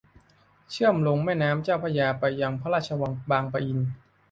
[0.71, 2.23] เชื่อมลงแม่น้ำเจ้าพระยาไป
[2.61, 3.79] พระราชวังบางประอิน